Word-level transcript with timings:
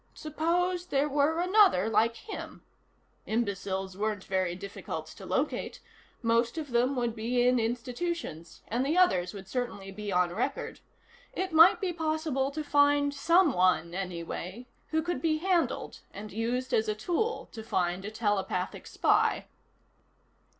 Suppose 0.15 0.87
there 0.87 1.07
were 1.07 1.39
another 1.41 1.87
like 1.87 2.15
him. 2.15 2.63
Imbeciles 3.27 3.95
weren't 3.95 4.23
very 4.23 4.55
difficult 4.55 5.05
to 5.05 5.27
locate. 5.27 5.79
Most 6.23 6.57
of 6.57 6.71
them 6.71 6.95
would 6.95 7.15
be 7.15 7.45
in 7.47 7.59
institutions, 7.59 8.63
and 8.67 8.83
the 8.83 8.97
others 8.97 9.35
would 9.35 9.47
certainly 9.47 9.91
be 9.91 10.11
on 10.11 10.31
record. 10.33 10.79
It 11.33 11.53
might 11.53 11.79
be 11.79 11.93
possible 11.93 12.49
to 12.49 12.63
find 12.63 13.13
someone, 13.13 13.93
anyway, 13.93 14.65
who 14.87 15.03
could 15.03 15.21
be 15.21 15.37
handled 15.37 15.99
and 16.11 16.31
used 16.31 16.73
as 16.73 16.87
a 16.87 16.95
tool 16.95 17.47
to 17.51 17.61
find 17.61 18.03
a 18.03 18.09
telepathic 18.09 18.87
spy. 18.87 19.45